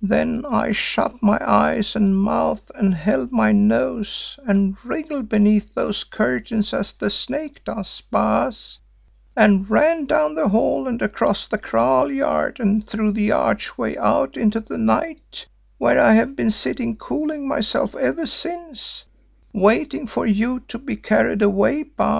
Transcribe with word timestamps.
Then 0.00 0.46
I 0.48 0.72
shut 0.72 1.22
my 1.22 1.38
eyes 1.46 1.94
and 1.94 2.16
mouth 2.18 2.70
and 2.74 2.94
held 2.94 3.32
my 3.32 3.52
nose, 3.52 4.38
and 4.46 4.82
wriggled 4.82 5.28
beneath 5.28 5.74
those 5.74 6.04
curtains 6.04 6.72
as 6.72 6.94
a 7.02 7.10
snake 7.10 7.62
does, 7.64 8.00
Baas, 8.10 8.78
and 9.36 9.68
ran 9.68 10.06
down 10.06 10.34
the 10.36 10.48
hall 10.48 10.88
and 10.88 11.02
across 11.02 11.46
the 11.46 11.58
kraal 11.58 12.10
yard 12.10 12.58
and 12.60 12.86
through 12.88 13.12
the 13.12 13.30
archway 13.32 13.94
out 13.98 14.38
into 14.38 14.60
the 14.60 14.78
night, 14.78 15.44
where 15.76 16.00
I 16.00 16.14
have 16.14 16.34
been 16.34 16.50
sitting 16.50 16.96
cooling 16.96 17.46
myself 17.46 17.94
ever 17.94 18.24
since, 18.24 19.04
waiting 19.52 20.06
for 20.06 20.24
you 20.26 20.60
to 20.68 20.78
be 20.78 20.96
carried 20.96 21.42
away, 21.42 21.82
Baas. 21.82 22.16